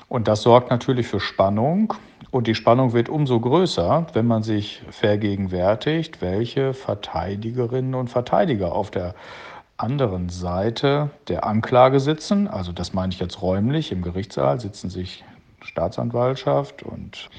Und 0.08 0.28
das 0.28 0.42
sorgt 0.42 0.70
natürlich 0.70 1.06
für 1.06 1.20
Spannung. 1.20 1.94
Und 2.30 2.46
die 2.46 2.54
Spannung 2.54 2.92
wird 2.92 3.08
umso 3.08 3.40
größer, 3.40 4.06
wenn 4.12 4.26
man 4.26 4.42
sich 4.42 4.82
vergegenwärtigt, 4.90 6.20
welche 6.20 6.74
Verteidigerinnen 6.74 7.94
und 7.94 8.08
Verteidiger 8.08 8.72
auf 8.72 8.90
der 8.90 9.14
anderen 9.76 10.28
Seite 10.28 11.10
der 11.28 11.44
Anklage 11.44 12.00
sitzen. 12.00 12.48
Also 12.48 12.72
das 12.72 12.92
meine 12.92 13.12
ich 13.12 13.20
jetzt 13.20 13.40
räumlich. 13.40 13.92
Im 13.92 14.02
Gerichtssaal 14.02 14.60
sitzen 14.60 14.90
sich 14.90 15.24
Staatsanwaltschaft 15.62 16.82
und 16.82 17.30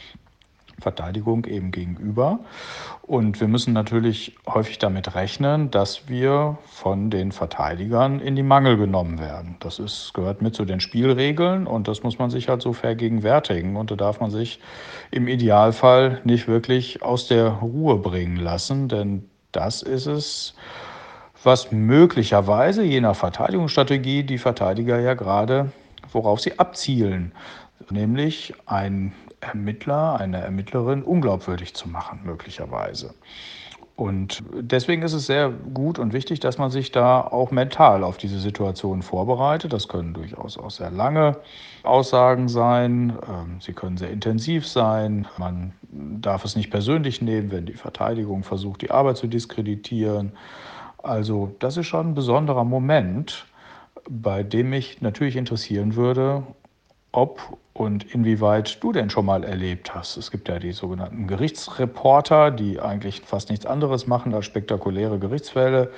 Verteidigung 0.82 1.46
eben 1.46 1.72
gegenüber. 1.72 2.40
Und 3.02 3.40
wir 3.40 3.48
müssen 3.48 3.74
natürlich 3.74 4.36
häufig 4.48 4.80
damit 4.80 5.16
rechnen, 5.16 5.72
dass 5.72 6.08
wir 6.10 6.58
von 6.66 7.10
den 7.10 7.32
Verteidigern 7.32 8.20
in 8.20 8.36
die 8.36 8.44
Mangel 8.44 8.78
genommen 8.78 9.20
werden. 9.20 9.56
Das 9.60 9.80
ist, 9.80 10.14
gehört 10.14 10.42
mit 10.42 10.56
zu 10.56 10.66
den 10.66 10.80
Spielregeln 10.80 11.68
und 11.68 11.88
das 11.88 12.04
muss 12.04 12.20
man 12.20 12.30
sich 12.30 12.50
halt 12.50 12.62
so 12.62 12.74
vergegenwärtigen. 12.74 13.76
Und 13.76 13.92
da 13.92 13.96
darf 13.96 14.20
man 14.20 14.32
sich 14.32 14.60
im 15.12 15.28
Idealfall 15.28 16.22
nicht 16.24 16.48
wirklich 16.48 17.04
aus 17.04 17.28
der 17.28 17.48
Ruhe 17.48 17.98
bringen 17.98 18.38
lassen, 18.38 18.88
denn 18.88 19.30
das 19.52 19.82
ist 19.82 20.06
es, 20.06 20.56
was 21.44 21.72
möglicherweise 21.72 22.84
je 22.84 23.02
nach 23.02 23.16
Verteidigungsstrategie 23.16 24.24
die 24.24 24.38
Verteidiger 24.38 25.00
ja 25.00 25.16
gerade, 25.16 25.72
worauf 26.12 26.40
sie 26.40 26.60
abzielen, 26.60 27.34
nämlich 27.90 28.54
ein 28.66 29.14
Ermittler, 29.42 30.20
eine 30.20 30.40
Ermittlerin 30.42 31.04
unglaubwürdig 31.04 31.74
zu 31.74 31.90
machen, 31.90 32.22
möglicherweise. 32.24 33.14
Und 33.96 34.42
deswegen 34.52 35.04
ist 35.04 35.14
es 35.14 35.28
sehr 35.28 35.50
gut 35.50 36.00
und 36.00 36.12
wichtig, 36.12 36.40
dass 36.40 36.58
man 36.58 36.72
sich 36.72 36.92
da 36.92 37.22
auch 37.22 37.52
mental 37.52 38.04
auf 38.04 38.18
diese 38.18 38.40
Situation 38.40 39.04
vorbereitet. 39.04 39.74
Das 39.74 39.88
können 39.88 40.14
durchaus 40.16 40.58
auch 40.58 40.72
sehr 40.72 40.90
lange 40.90 41.38
Aussagen 41.84 42.48
sein. 42.48 43.14
Ähm, 43.30 43.58
sie 43.60 43.74
können 43.74 43.98
sehr 43.98 44.10
intensiv 44.10 44.68
sein. 44.68 45.28
Man 45.38 45.74
darf 45.92 46.46
es 46.46 46.56
nicht 46.56 46.72
persönlich 46.72 47.22
nehmen, 47.22 47.52
wenn 47.52 47.68
die 47.68 47.74
Verteidigung 47.74 48.44
versucht, 48.44 48.82
die 48.82 48.90
Arbeit 48.90 49.18
zu 49.18 49.28
diskreditieren. 49.28 50.32
Also 51.04 51.56
das 51.60 51.78
ist 51.78 51.86
schon 51.86 52.10
ein 52.10 52.16
besonderer 52.16 52.64
Moment, 52.64 53.46
bei 54.10 54.42
dem 54.42 54.72
mich 54.72 55.02
natürlich 55.02 55.36
interessieren 55.36 55.96
würde, 55.96 56.44
ob 57.12 57.58
und 57.74 58.04
inwieweit 58.14 58.84
du 58.84 58.92
denn 58.92 59.10
schon 59.10 59.26
mal 59.26 59.44
erlebt 59.44 59.96
hast. 59.96 60.18
Es 60.18 60.30
gibt 60.30 60.50
ja 60.50 60.60
die 60.60 60.72
sogenannten 60.72 61.28
Gerichtsreporter, 61.28 62.52
die 62.52 62.80
eigentlich 62.80 63.22
fast 63.22 63.50
nichts 63.50 63.66
anderes 63.66 64.08
machen 64.08 64.34
als 64.34 64.46
spektakuläre 64.46 65.20
Gerichtsfälle, 65.20 65.92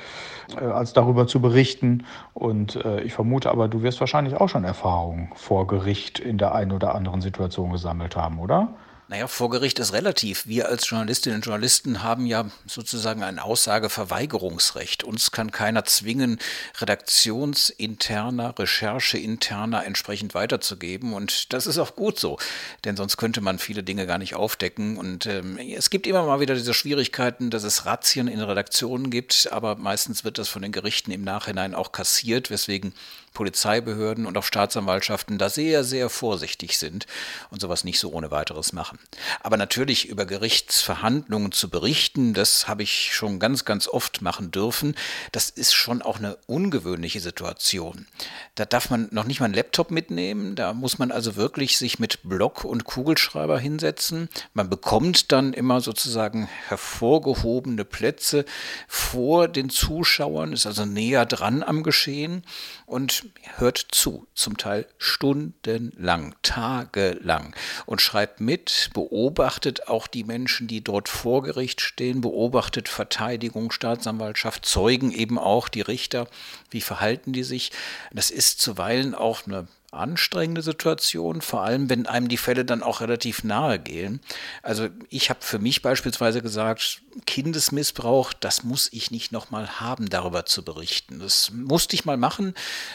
äh, 0.60 0.64
als 0.64 0.94
darüber 0.94 1.28
zu 1.28 1.42
berichten. 1.42 2.06
Und 2.34 2.76
äh, 2.78 3.02
ich 3.02 3.14
vermute 3.14 3.50
aber, 3.52 3.68
du 3.68 3.82
wirst 3.82 4.00
wahrscheinlich 4.00 4.36
auch 4.36 4.50
schon 4.50 4.64
Erfahrungen 4.64 5.30
vor 5.36 5.68
Gericht 5.68 6.20
in 6.20 6.38
der 6.38 6.56
einen 6.56 6.72
oder 6.72 6.96
anderen 6.96 7.22
Situation 7.22 7.72
gesammelt 7.72 8.16
haben, 8.16 8.40
oder? 8.40 8.70
Naja, 9.14 9.28
vor 9.28 9.52
Gericht 9.52 9.78
ist 9.78 9.94
relativ. 9.94 10.48
Wir 10.48 10.70
als 10.70 10.90
Journalistinnen 10.90 11.36
und 11.36 11.46
Journalisten 11.46 12.02
haben 12.02 12.26
ja 12.26 12.50
sozusagen 12.66 13.22
ein 13.22 13.38
Aussageverweigerungsrecht. 13.38 15.04
Uns 15.04 15.30
kann 15.30 15.52
keiner 15.52 15.86
zwingen, 15.86 16.40
redaktionsinterner, 16.80 18.58
rechercheinterner 18.58 19.86
entsprechend 19.86 20.34
weiterzugeben. 20.34 21.14
Und 21.14 21.54
das 21.54 21.68
ist 21.68 21.78
auch 21.78 21.96
gut 21.96 22.20
so, 22.20 22.40
denn 22.86 22.98
sonst 22.98 23.18
könnte 23.18 23.42
man 23.42 23.60
viele 23.60 23.84
Dinge 23.84 24.08
gar 24.08 24.18
nicht 24.18 24.34
aufdecken. 24.34 24.98
Und 24.98 25.28
ähm, 25.28 25.60
es 25.60 25.92
gibt 25.92 26.08
immer 26.08 26.24
mal 26.26 26.40
wieder 26.40 26.56
diese 26.56 26.74
Schwierigkeiten, 26.74 27.52
dass 27.52 27.62
es 27.62 27.86
Razzien 27.86 28.28
in 28.28 28.42
Redaktionen 28.42 29.12
gibt, 29.12 29.48
aber 29.52 29.76
meistens 29.76 30.24
wird 30.24 30.40
das 30.40 30.50
von 30.50 30.64
den 30.64 30.72
Gerichten 30.72 31.12
im 31.12 31.24
Nachhinein 31.24 31.76
auch 31.76 31.92
kassiert, 31.92 32.50
weswegen 32.50 32.96
Polizeibehörden 33.34 34.26
und 34.26 34.38
auch 34.38 34.44
Staatsanwaltschaften 34.44 35.38
da 35.38 35.50
sehr, 35.50 35.84
sehr 35.84 36.10
vorsichtig 36.10 36.78
sind 36.78 37.06
und 37.50 37.62
sowas 37.62 37.84
nicht 37.84 38.00
so 38.00 38.12
ohne 38.12 38.32
weiteres 38.32 38.74
machen. 38.74 39.00
Aber 39.42 39.58
natürlich 39.58 40.08
über 40.08 40.26
Gerichtsverhandlungen 40.26 41.52
zu 41.52 41.70
berichten, 41.70 42.34
das 42.34 42.68
habe 42.68 42.84
ich 42.84 43.14
schon 43.14 43.40
ganz, 43.40 43.66
ganz 43.66 43.88
oft 43.88 44.22
machen 44.22 44.52
dürfen. 44.52 44.96
Das 45.32 45.50
ist 45.50 45.74
schon 45.74 46.02
auch 46.02 46.18
eine 46.18 46.38
ungewöhnliche 46.48 47.20
Situation. 47.20 48.08
Da 48.56 48.66
darf 48.66 48.90
man 48.90 49.08
noch 49.12 49.26
nicht 49.26 49.40
mal 49.40 49.46
einen 49.46 49.56
Laptop 49.56 49.92
mitnehmen, 49.92 50.56
da 50.56 50.74
muss 50.74 51.00
man 51.00 51.12
also 51.12 51.36
wirklich 51.36 51.78
sich 51.78 52.00
mit 52.00 52.20
Block 52.24 52.64
und 52.64 52.84
Kugelschreiber 52.84 53.60
hinsetzen. 53.60 54.30
Man 54.54 54.70
bekommt 54.70 55.32
dann 55.32 55.54
immer 55.54 55.82
sozusagen 55.82 56.48
hervorgehobene 56.68 57.86
Plätze 57.86 58.46
vor 58.88 59.48
den 59.48 59.70
Zuschauern, 59.70 60.54
ist 60.54 60.66
also 60.66 60.86
näher 60.86 61.26
dran 61.26 61.64
am 61.64 61.84
Geschehen 61.84 62.44
und 62.86 63.23
hört 63.56 63.88
zu, 63.92 64.28
zum 64.34 64.58
Teil 64.58 64.88
stundenlang, 64.98 66.36
tagelang 66.42 67.56
und 67.86 68.02
schreibt 68.02 68.42
mit, 68.42 68.90
beobachtet 68.94 69.88
auch 69.88 70.08
die 70.08 70.24
Menschen, 70.24 70.68
die 70.68 70.84
dort 70.84 71.10
vor 71.10 71.44
Gericht 71.44 71.82
stehen, 71.82 72.22
beobachtet 72.22 72.90
Verteidigung, 72.90 73.72
Staatsanwaltschaft, 73.72 74.66
Zeugen 74.66 75.12
eben 75.12 75.38
auch, 75.38 75.70
die 75.70 75.82
Richter, 75.82 76.28
wie 76.70 76.82
verhalten 76.82 77.34
die 77.34 77.44
sich. 77.44 77.72
Das 78.12 78.32
ist 78.32 78.60
zuweilen 78.62 79.16
auch 79.16 79.46
eine 79.46 79.68
anstrengende 79.94 80.62
Situation, 80.62 81.42
vor 81.42 81.64
allem 81.64 81.90
wenn 81.90 82.08
einem 82.08 82.28
die 82.28 82.38
Fälle 82.38 82.66
dann 82.66 82.84
auch 82.84 83.02
relativ 83.02 83.44
nahe 83.44 83.80
gehen. 83.80 84.22
Also 84.62 84.90
ich 85.10 85.30
habe 85.30 85.40
für 85.42 85.60
mich 85.60 85.82
beispielsweise 85.82 86.42
gesagt, 86.42 87.02
Kindesmissbrauch, 87.26 88.34
das 88.34 88.64
muss 88.64 88.90
ich 88.92 89.12
nicht 89.12 89.32
nochmal 89.32 89.80
haben, 89.80 90.10
darüber 90.10 90.46
zu 90.46 90.64
berichten. 90.64 91.20
Das 91.20 91.52
musste 91.52 91.96
ich 91.96 92.06
mal 92.06 92.18
machen, 92.18 92.54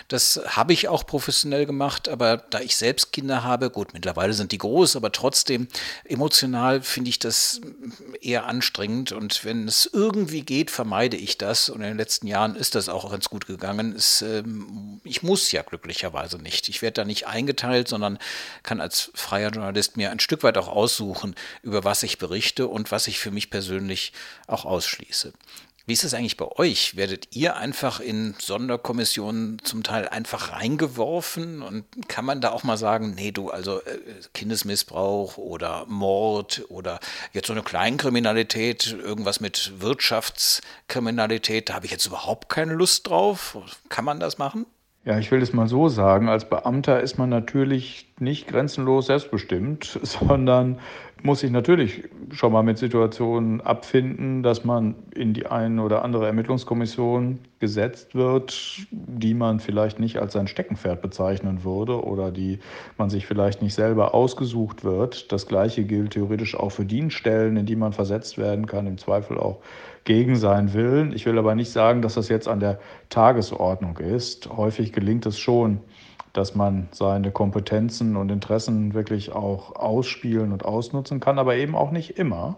das 0.08 0.40
habe 0.46 0.72
ich 0.72 0.88
auch 0.88 1.06
professionell 1.06 1.66
gemacht, 1.66 2.08
aber 2.08 2.36
da 2.36 2.60
ich 2.60 2.76
selbst 2.76 3.12
Kinder 3.12 3.44
habe, 3.44 3.70
gut, 3.70 3.94
mittlerweile 3.94 4.32
sind 4.32 4.52
die 4.52 4.58
groß, 4.58 4.96
aber 4.96 5.12
trotzdem 5.12 5.68
emotional 6.04 6.82
finde 6.82 7.10
ich 7.10 7.18
das 7.18 7.60
eher 8.20 8.46
anstrengend 8.46 9.12
und 9.12 9.44
wenn 9.44 9.68
es 9.68 9.88
irgendwie 9.92 10.42
geht, 10.42 10.70
vermeide 10.70 11.16
ich 11.16 11.38
das 11.38 11.68
und 11.68 11.80
in 11.80 11.88
den 11.88 11.96
letzten 11.96 12.26
Jahren 12.26 12.56
ist 12.56 12.74
das 12.74 12.88
auch 12.88 13.10
ganz 13.10 13.28
gut 13.28 13.46
gegangen. 13.46 13.94
Es, 13.94 14.22
ähm, 14.22 15.00
ich 15.04 15.22
muss 15.22 15.52
ja 15.52 15.62
glücklicherweise 15.62 16.38
nicht. 16.38 16.68
Ich 16.68 16.82
werde 16.82 16.88
da 16.97 17.04
nicht 17.04 17.26
eingeteilt, 17.26 17.88
sondern 17.88 18.18
kann 18.62 18.80
als 18.80 19.11
freier 19.14 19.50
Journalist 19.50 19.97
mir 19.97 20.11
ein 20.11 20.21
Stück 20.21 20.42
weit 20.42 20.57
auch 20.57 20.68
aussuchen, 20.68 21.35
über 21.62 21.85
was 21.85 22.02
ich 22.02 22.18
berichte 22.18 22.68
und 22.68 22.90
was 22.92 23.09
ich 23.09 23.18
für 23.18 23.30
mich 23.30 23.50
persönlich 23.50 24.12
auch 24.47 24.64
ausschließe. 24.64 25.33
Wie 25.88 25.95
ist 25.95 26.04
es 26.04 26.12
eigentlich 26.12 26.37
bei 26.37 26.47
euch? 26.59 26.97
Werdet 26.97 27.35
ihr 27.35 27.57
einfach 27.57 27.99
in 27.99 28.35
Sonderkommissionen 28.38 29.59
zum 29.64 29.83
Teil 29.83 30.07
einfach 30.07 30.52
reingeworfen? 30.52 31.62
Und 31.62 31.87
kann 32.09 32.26
man 32.26 32.42
da 32.42 32.50
auch 32.50 32.62
mal 32.62 32.76
sagen, 32.76 33.14
nee, 33.14 33.33
du, 33.33 33.49
also 33.49 33.80
äh, 33.80 33.99
Kindesmissbrauch 34.35 35.38
oder 35.38 35.87
Mord 35.87 36.66
oder 36.68 37.00
jetzt 37.33 37.47
so 37.47 37.54
eine 37.54 37.62
Kleinkriminalität, 37.62 38.99
irgendwas 39.02 39.40
mit 39.40 39.80
Wirtschaftskriminalität, 39.80 41.71
da 41.71 41.76
habe 41.76 41.87
ich 41.87 41.92
jetzt 41.92 42.04
überhaupt 42.04 42.50
keine 42.50 42.75
Lust 42.75 43.07
drauf? 43.07 43.57
Kann 43.88 44.04
man 44.04 44.21
das 44.21 44.37
machen? 44.37 44.66
Ja, 45.04 45.18
ich 45.18 45.30
will 45.30 45.40
es 45.40 45.52
mal 45.52 45.68
so 45.68 45.88
sagen, 45.88 46.28
als 46.28 46.48
Beamter 46.48 47.00
ist 47.00 47.18
man 47.18 47.28
natürlich 47.30 48.12
nicht 48.18 48.48
grenzenlos 48.48 49.06
selbstbestimmt, 49.06 49.84
sondern 50.02 50.78
muss 51.22 51.40
sich 51.40 51.50
natürlich 51.50 52.04
schon 52.30 52.52
mal 52.52 52.62
mit 52.62 52.78
Situationen 52.78 53.60
abfinden, 53.60 54.42
dass 54.42 54.64
man 54.64 54.94
in 55.14 55.34
die 55.34 55.46
eine 55.46 55.82
oder 55.82 56.04
andere 56.04 56.26
Ermittlungskommission 56.26 57.38
gesetzt 57.58 58.14
wird, 58.14 58.87
die 58.90 59.34
man 59.34 59.60
vielleicht 59.60 59.98
nicht 59.98 60.18
als 60.18 60.34
sein 60.34 60.46
Steckenpferd 60.46 61.02
bezeichnen 61.02 61.64
würde 61.64 62.04
oder 62.04 62.30
die 62.30 62.60
man 62.96 63.10
sich 63.10 63.26
vielleicht 63.26 63.62
nicht 63.62 63.75
selber 63.75 64.14
ausgesucht 64.14 64.84
wird. 64.84 65.32
Das 65.32 65.46
Gleiche 65.46 65.84
gilt 65.84 66.12
theoretisch 66.12 66.54
auch 66.54 66.70
für 66.70 66.84
Dienststellen, 66.84 67.56
in 67.56 67.66
die 67.66 67.76
man 67.76 67.92
versetzt 67.92 68.38
werden 68.38 68.66
kann, 68.66 68.87
im 68.87 68.98
Zweifel 68.98 69.38
auch 69.38 69.58
gegen 70.04 70.37
seinen 70.37 70.72
Willen. 70.72 71.12
Ich 71.12 71.26
will 71.26 71.38
aber 71.38 71.54
nicht 71.54 71.70
sagen, 71.70 72.00
dass 72.00 72.14
das 72.14 72.28
jetzt 72.28 72.48
an 72.48 72.60
der 72.60 72.78
Tagesordnung 73.08 73.98
ist. 73.98 74.48
Häufig 74.56 74.92
gelingt 74.92 75.26
es 75.26 75.38
schon, 75.38 75.80
dass 76.32 76.54
man 76.54 76.88
seine 76.92 77.30
Kompetenzen 77.30 78.16
und 78.16 78.30
Interessen 78.30 78.94
wirklich 78.94 79.32
auch 79.32 79.76
ausspielen 79.76 80.52
und 80.52 80.64
ausnutzen 80.64 81.20
kann, 81.20 81.38
aber 81.38 81.56
eben 81.56 81.75
auch 81.75 81.90
nicht 81.90 82.18
immer. 82.18 82.56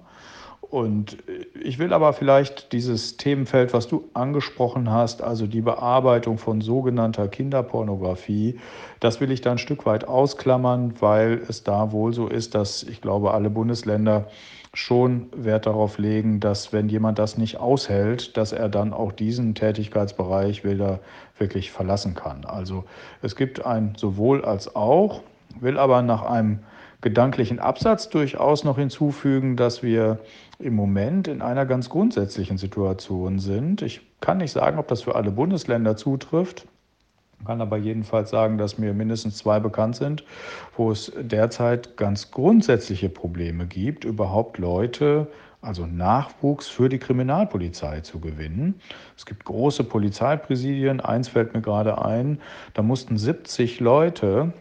Und 0.70 1.18
ich 1.60 1.80
will 1.80 1.92
aber 1.92 2.12
vielleicht 2.12 2.72
dieses 2.72 3.16
Themenfeld, 3.16 3.72
was 3.72 3.88
du 3.88 4.08
angesprochen 4.14 4.88
hast, 4.88 5.20
also 5.20 5.48
die 5.48 5.62
Bearbeitung 5.62 6.38
von 6.38 6.60
sogenannter 6.60 7.26
Kinderpornografie, 7.26 8.60
das 9.00 9.20
will 9.20 9.32
ich 9.32 9.40
da 9.40 9.50
ein 9.50 9.58
Stück 9.58 9.84
weit 9.84 10.06
ausklammern, 10.06 10.94
weil 11.00 11.42
es 11.48 11.64
da 11.64 11.90
wohl 11.90 12.14
so 12.14 12.28
ist, 12.28 12.54
dass 12.54 12.84
ich 12.84 13.00
glaube, 13.00 13.34
alle 13.34 13.50
Bundesländer 13.50 14.28
schon 14.72 15.26
Wert 15.34 15.66
darauf 15.66 15.98
legen, 15.98 16.38
dass 16.38 16.72
wenn 16.72 16.88
jemand 16.88 17.18
das 17.18 17.36
nicht 17.36 17.58
aushält, 17.58 18.36
dass 18.36 18.52
er 18.52 18.68
dann 18.68 18.92
auch 18.92 19.10
diesen 19.10 19.56
Tätigkeitsbereich 19.56 20.62
wieder 20.62 21.00
wirklich 21.36 21.72
verlassen 21.72 22.14
kann. 22.14 22.44
Also 22.44 22.84
es 23.22 23.34
gibt 23.34 23.66
ein 23.66 23.94
sowohl 23.96 24.44
als 24.44 24.76
auch, 24.76 25.22
will 25.58 25.78
aber 25.78 26.02
nach 26.02 26.22
einem 26.22 26.60
gedanklichen 27.00 27.58
Absatz 27.58 28.08
durchaus 28.08 28.64
noch 28.64 28.78
hinzufügen, 28.78 29.56
dass 29.56 29.82
wir 29.82 30.18
im 30.58 30.74
Moment 30.74 31.28
in 31.28 31.42
einer 31.42 31.66
ganz 31.66 31.88
grundsätzlichen 31.88 32.58
Situation 32.58 33.38
sind. 33.38 33.82
Ich 33.82 34.02
kann 34.20 34.38
nicht 34.38 34.52
sagen, 34.52 34.78
ob 34.78 34.88
das 34.88 35.02
für 35.02 35.14
alle 35.14 35.30
Bundesländer 35.30 35.96
zutrifft 35.96 36.66
kann 37.46 37.60
aber 37.60 37.76
jedenfalls 37.78 38.30
sagen, 38.30 38.58
dass 38.58 38.78
mir 38.78 38.92
mindestens 38.92 39.38
zwei 39.38 39.60
bekannt 39.60 39.96
sind, 39.96 40.24
wo 40.76 40.90
es 40.90 41.12
derzeit 41.18 41.96
ganz 41.96 42.30
grundsätzliche 42.30 43.08
Probleme 43.08 43.66
gibt, 43.66 44.04
überhaupt 44.04 44.58
Leute, 44.58 45.26
also 45.62 45.86
Nachwuchs 45.86 46.68
für 46.68 46.88
die 46.88 46.98
Kriminalpolizei 46.98 48.00
zu 48.00 48.18
gewinnen. 48.18 48.80
Es 49.16 49.26
gibt 49.26 49.44
große 49.44 49.84
Polizeipräsidien, 49.84 51.00
eins 51.00 51.28
fällt 51.28 51.54
mir 51.54 51.60
gerade 51.60 52.02
ein, 52.02 52.40
da 52.74 52.82
mussten 52.82 53.18
70 53.18 53.80
Leute 53.80 54.52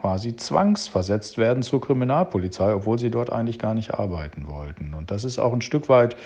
quasi 0.00 0.36
zwangsversetzt 0.36 1.38
werden 1.38 1.62
zur 1.62 1.80
Kriminalpolizei, 1.80 2.74
obwohl 2.74 2.98
sie 2.98 3.10
dort 3.10 3.32
eigentlich 3.32 3.58
gar 3.58 3.74
nicht 3.74 3.94
arbeiten 3.94 4.48
wollten. 4.48 4.94
Und 4.94 5.10
das 5.10 5.24
ist 5.24 5.38
auch 5.38 5.52
ein 5.52 5.62
Stück 5.62 5.88
weit 5.88 6.16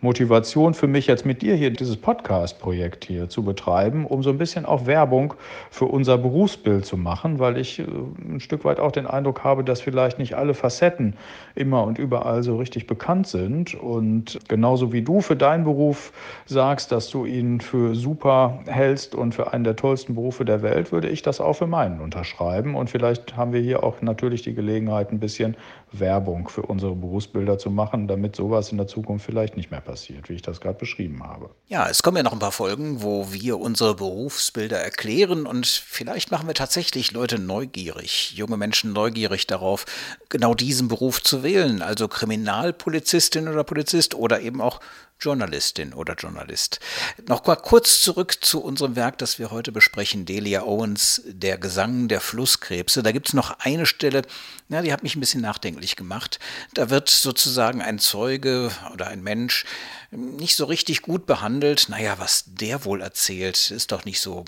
Motivation 0.00 0.74
für 0.74 0.86
mich, 0.86 1.08
jetzt 1.08 1.26
mit 1.26 1.42
dir 1.42 1.56
hier 1.56 1.70
dieses 1.70 1.96
Podcast-Projekt 1.96 3.04
hier 3.04 3.28
zu 3.28 3.42
betreiben, 3.42 4.06
um 4.06 4.22
so 4.22 4.30
ein 4.30 4.38
bisschen 4.38 4.64
auch 4.64 4.86
Werbung 4.86 5.34
für 5.72 5.86
unser 5.86 6.16
Berufsbild 6.16 6.86
zu 6.86 6.96
machen, 6.96 7.40
weil 7.40 7.58
ich 7.58 7.80
äh, 7.80 7.82
ein 7.82 8.38
Stück 8.38 8.64
weit 8.64 8.78
auch 8.78 8.92
den 8.92 9.08
Eindruck 9.08 9.42
habe, 9.42 9.64
dass 9.64 9.80
vielleicht 9.80 10.20
nicht 10.20 10.34
alle 10.34 10.54
Facetten 10.54 11.14
immer 11.56 11.82
und 11.82 11.98
überall 11.98 12.44
so 12.44 12.58
richtig 12.58 12.86
bekannt 12.86 13.26
sind. 13.26 13.74
Und 13.74 14.38
genauso 14.46 14.92
wie 14.92 15.02
du 15.02 15.20
für 15.20 15.34
deinen 15.34 15.64
Beruf 15.64 16.12
sagst, 16.46 16.92
dass 16.92 17.10
du 17.10 17.24
ihn 17.24 17.60
für 17.60 17.96
super 17.96 18.60
hältst 18.66 19.16
und 19.16 19.34
für 19.34 19.52
einen 19.52 19.64
der 19.64 19.74
tollsten 19.74 20.14
Berufe 20.14 20.44
der 20.44 20.62
Welt, 20.62 20.92
würde 20.92 21.08
ich 21.08 21.22
das 21.22 21.40
auch 21.40 21.54
für 21.54 21.66
meinen 21.66 22.00
unterschreiben. 22.00 22.76
Und 22.76 22.88
vielleicht 22.88 23.36
haben 23.36 23.52
wir 23.52 23.60
hier 23.60 23.82
auch 23.82 24.00
natürlich 24.00 24.42
die 24.42 24.54
Gelegenheit, 24.54 25.10
ein 25.10 25.18
bisschen 25.18 25.56
Werbung 25.90 26.48
für 26.48 26.62
unsere 26.62 26.94
Berufsbilder 26.94 27.58
zu 27.58 27.70
machen, 27.70 28.06
damit 28.06 28.36
sowas 28.36 28.70
in 28.70 28.78
der 28.78 28.86
Zukunft 28.86 29.26
vielleicht 29.26 29.56
nicht 29.56 29.72
mehr 29.72 29.80
passiert 29.88 30.28
wie 30.28 30.34
ich 30.34 30.42
das 30.42 30.60
gerade 30.60 30.78
beschrieben 30.78 31.22
habe. 31.24 31.48
Ja, 31.66 31.88
es 31.88 32.02
kommen 32.02 32.18
ja 32.18 32.22
noch 32.22 32.34
ein 32.34 32.38
paar 32.38 32.52
Folgen, 32.52 33.02
wo 33.02 33.32
wir 33.32 33.58
unsere 33.58 33.94
Berufsbilder 33.94 34.78
erklären 34.78 35.46
und 35.46 35.66
vielleicht 35.66 36.30
machen 36.30 36.46
wir 36.46 36.54
tatsächlich 36.54 37.12
Leute 37.12 37.38
neugierig, 37.38 38.34
junge 38.36 38.58
Menschen 38.58 38.92
neugierig 38.92 39.46
darauf, 39.46 39.86
genau 40.28 40.52
diesen 40.52 40.88
Beruf 40.88 41.22
zu 41.22 41.42
wählen, 41.42 41.80
also 41.80 42.06
Kriminalpolizistin 42.06 43.48
oder 43.48 43.64
Polizist 43.64 44.14
oder 44.14 44.42
eben 44.42 44.60
auch 44.60 44.80
Journalistin 45.20 45.94
oder 45.94 46.14
Journalist. 46.14 46.80
Noch 47.26 47.44
mal 47.46 47.56
kurz 47.56 48.00
zurück 48.00 48.38
zu 48.40 48.62
unserem 48.62 48.96
Werk, 48.96 49.18
das 49.18 49.38
wir 49.38 49.50
heute 49.50 49.72
besprechen, 49.72 50.24
Delia 50.24 50.62
Owens, 50.62 51.22
Der 51.26 51.58
Gesang 51.58 52.08
der 52.08 52.20
Flusskrebse. 52.20 53.02
Da 53.02 53.12
gibt 53.12 53.28
es 53.28 53.34
noch 53.34 53.58
eine 53.58 53.86
Stelle, 53.86 54.22
ja, 54.68 54.82
die 54.82 54.92
hat 54.92 55.02
mich 55.02 55.16
ein 55.16 55.20
bisschen 55.20 55.40
nachdenklich 55.40 55.96
gemacht. 55.96 56.38
Da 56.74 56.90
wird 56.90 57.10
sozusagen 57.10 57.82
ein 57.82 57.98
Zeuge 57.98 58.70
oder 58.92 59.08
ein 59.08 59.22
Mensch 59.22 59.64
nicht 60.10 60.56
so 60.56 60.64
richtig 60.66 61.02
gut 61.02 61.26
behandelt. 61.26 61.88
Naja, 61.88 62.18
was 62.18 62.44
der 62.46 62.84
wohl 62.84 63.00
erzählt, 63.00 63.70
ist 63.70 63.92
doch 63.92 64.04
nicht 64.04 64.20
so 64.20 64.44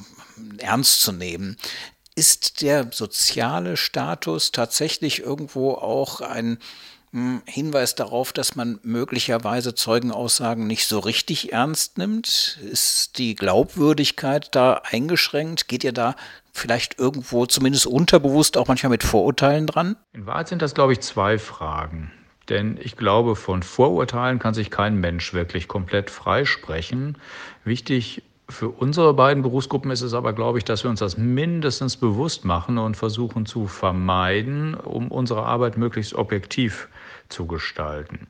ernst 0.58 1.00
zu 1.00 1.12
nehmen. 1.12 1.56
Ist 2.14 2.62
der 2.62 2.90
soziale 2.92 3.76
Status 3.76 4.52
tatsächlich 4.52 5.20
irgendwo 5.20 5.72
auch 5.72 6.20
ein 6.20 6.58
Hinweis 7.12 7.96
darauf, 7.96 8.32
dass 8.32 8.54
man 8.54 8.78
möglicherweise 8.84 9.74
Zeugenaussagen 9.74 10.68
nicht 10.68 10.86
so 10.86 11.00
richtig 11.00 11.52
ernst 11.52 11.98
nimmt? 11.98 12.60
Ist 12.70 13.18
die 13.18 13.34
Glaubwürdigkeit 13.34 14.54
da 14.54 14.82
eingeschränkt? 14.84 15.66
Geht 15.66 15.82
ihr 15.82 15.92
da 15.92 16.14
vielleicht 16.52 17.00
irgendwo 17.00 17.46
zumindest 17.46 17.86
unterbewusst 17.86 18.56
auch 18.56 18.68
manchmal 18.68 18.90
mit 18.90 19.02
Vorurteilen 19.02 19.66
dran? 19.66 19.96
In 20.12 20.26
Wahrheit 20.26 20.48
sind 20.48 20.62
das, 20.62 20.74
glaube 20.74 20.92
ich, 20.92 21.00
zwei 21.00 21.38
Fragen. 21.38 22.12
Denn 22.48 22.78
ich 22.80 22.96
glaube, 22.96 23.34
von 23.34 23.64
Vorurteilen 23.64 24.38
kann 24.38 24.54
sich 24.54 24.70
kein 24.70 24.96
Mensch 24.96 25.34
wirklich 25.34 25.66
komplett 25.66 26.10
freisprechen. 26.10 27.18
Wichtig 27.64 28.22
für 28.48 28.68
unsere 28.68 29.14
beiden 29.14 29.42
Berufsgruppen 29.42 29.90
ist 29.90 30.02
es 30.02 30.14
aber, 30.14 30.32
glaube 30.32 30.58
ich, 30.58 30.64
dass 30.64 30.84
wir 30.84 30.90
uns 30.90 31.00
das 31.00 31.16
mindestens 31.16 31.96
bewusst 31.96 32.44
machen 32.44 32.78
und 32.78 32.96
versuchen 32.96 33.46
zu 33.46 33.66
vermeiden, 33.66 34.74
um 34.74 35.10
unsere 35.10 35.44
Arbeit 35.44 35.76
möglichst 35.76 36.14
objektiv 36.14 36.88
zu 37.30 37.46
gestalten. 37.46 38.26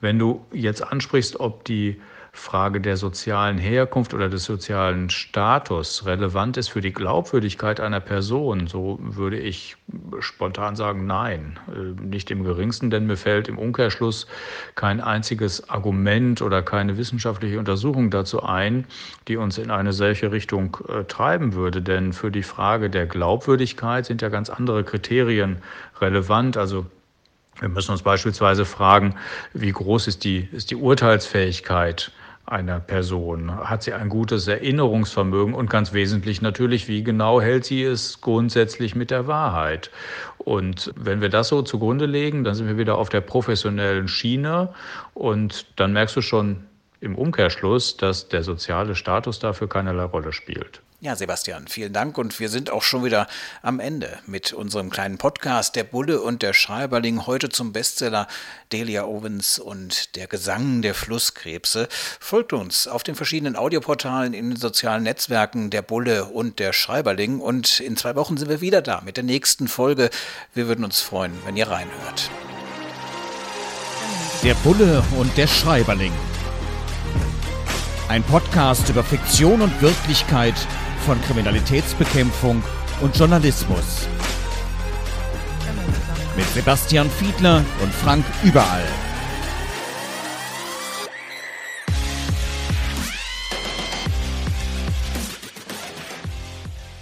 Wenn 0.00 0.18
du 0.18 0.44
jetzt 0.52 0.82
ansprichst, 0.82 1.40
ob 1.40 1.64
die 1.64 2.00
Frage 2.36 2.80
der 2.80 2.96
sozialen 2.96 3.56
Herkunft 3.56 4.12
oder 4.12 4.28
des 4.28 4.44
sozialen 4.44 5.08
Status 5.10 6.04
relevant 6.04 6.56
ist 6.58 6.68
für 6.68 6.82
die 6.82 6.92
Glaubwürdigkeit 6.92 7.80
einer 7.80 8.00
Person, 8.00 8.66
so 8.66 8.98
würde 9.00 9.38
ich 9.38 9.76
spontan 10.20 10.76
sagen, 10.76 11.06
nein, 11.06 11.58
äh, 11.74 12.00
nicht 12.00 12.30
im 12.30 12.44
geringsten, 12.44 12.90
denn 12.90 13.06
mir 13.06 13.16
fällt 13.16 13.48
im 13.48 13.58
Umkehrschluss 13.58 14.26
kein 14.74 15.00
einziges 15.00 15.68
Argument 15.70 16.42
oder 16.42 16.62
keine 16.62 16.98
wissenschaftliche 16.98 17.58
Untersuchung 17.58 18.10
dazu 18.10 18.42
ein, 18.42 18.86
die 19.28 19.38
uns 19.38 19.56
in 19.56 19.70
eine 19.70 19.92
solche 19.92 20.30
Richtung 20.30 20.76
äh, 20.88 21.04
treiben 21.04 21.54
würde. 21.54 21.80
Denn 21.80 22.12
für 22.12 22.30
die 22.30 22.42
Frage 22.42 22.90
der 22.90 23.06
Glaubwürdigkeit 23.06 24.04
sind 24.04 24.20
ja 24.20 24.28
ganz 24.28 24.50
andere 24.50 24.84
Kriterien 24.84 25.62
relevant. 26.00 26.58
Also 26.58 26.86
wir 27.60 27.68
müssen 27.68 27.92
uns 27.92 28.02
beispielsweise 28.02 28.64
fragen, 28.64 29.14
wie 29.54 29.72
groß 29.72 30.08
ist 30.08 30.24
die, 30.24 30.48
ist 30.52 30.70
die 30.70 30.76
Urteilsfähigkeit 30.76 32.10
einer 32.44 32.80
Person? 32.80 33.56
Hat 33.68 33.82
sie 33.82 33.92
ein 33.92 34.08
gutes 34.08 34.46
Erinnerungsvermögen 34.46 35.54
und 35.54 35.70
ganz 35.70 35.92
wesentlich 35.92 36.42
natürlich, 36.42 36.88
wie 36.88 37.02
genau 37.02 37.40
hält 37.40 37.64
sie 37.64 37.82
es 37.82 38.20
grundsätzlich 38.20 38.94
mit 38.94 39.10
der 39.10 39.26
Wahrheit? 39.26 39.90
Und 40.38 40.92
wenn 40.96 41.20
wir 41.20 41.28
das 41.28 41.48
so 41.48 41.62
zugrunde 41.62 42.06
legen, 42.06 42.44
dann 42.44 42.54
sind 42.54 42.68
wir 42.68 42.78
wieder 42.78 42.98
auf 42.98 43.08
der 43.08 43.20
professionellen 43.20 44.08
Schiene 44.08 44.72
und 45.14 45.66
dann 45.76 45.92
merkst 45.92 46.16
du 46.16 46.20
schon 46.20 46.64
im 47.06 47.14
Umkehrschluss, 47.14 47.96
dass 47.96 48.28
der 48.28 48.42
soziale 48.42 48.94
Status 48.94 49.38
dafür 49.38 49.68
keinerlei 49.68 50.04
Rolle 50.04 50.32
spielt. 50.32 50.82
Ja, 50.98 51.14
Sebastian, 51.14 51.68
vielen 51.68 51.92
Dank 51.92 52.16
und 52.16 52.40
wir 52.40 52.48
sind 52.48 52.70
auch 52.70 52.82
schon 52.82 53.04
wieder 53.04 53.26
am 53.60 53.80
Ende 53.80 54.18
mit 54.26 54.54
unserem 54.54 54.88
kleinen 54.88 55.18
Podcast 55.18 55.76
Der 55.76 55.84
Bulle 55.84 56.22
und 56.22 56.40
der 56.40 56.54
Schreiberling 56.54 57.26
heute 57.26 57.50
zum 57.50 57.72
Bestseller 57.72 58.26
Delia 58.72 59.04
Owens 59.04 59.58
und 59.58 60.16
der 60.16 60.26
Gesang 60.26 60.80
der 60.80 60.94
Flusskrebse. 60.94 61.88
Folgt 62.18 62.54
uns 62.54 62.88
auf 62.88 63.02
den 63.02 63.14
verschiedenen 63.14 63.56
Audioportalen 63.56 64.32
in 64.32 64.50
den 64.50 64.56
sozialen 64.56 65.02
Netzwerken 65.02 65.68
Der 65.68 65.82
Bulle 65.82 66.24
und 66.24 66.58
der 66.58 66.72
Schreiberling 66.72 67.40
und 67.40 67.78
in 67.78 67.96
zwei 67.98 68.16
Wochen 68.16 68.38
sind 68.38 68.48
wir 68.48 68.62
wieder 68.62 68.80
da 68.80 69.02
mit 69.02 69.18
der 69.18 69.24
nächsten 69.24 69.68
Folge. 69.68 70.08
Wir 70.54 70.66
würden 70.66 70.84
uns 70.84 71.02
freuen, 71.02 71.34
wenn 71.44 71.58
ihr 71.58 71.68
reinhört. 71.68 72.30
Der 74.42 74.54
Bulle 74.54 75.04
und 75.18 75.36
der 75.36 75.46
Schreiberling. 75.46 76.12
Ein 78.08 78.22
Podcast 78.22 78.88
über 78.88 79.02
Fiktion 79.02 79.60
und 79.60 79.82
Wirklichkeit 79.82 80.54
von 81.04 81.20
Kriminalitätsbekämpfung 81.22 82.62
und 83.00 83.16
Journalismus. 83.16 84.06
Mit 86.36 86.48
Sebastian 86.54 87.10
Fiedler 87.10 87.64
und 87.82 87.92
Frank 87.92 88.24
Überall. 88.44 88.84